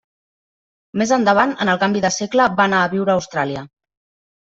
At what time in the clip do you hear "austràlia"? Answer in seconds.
3.23-3.69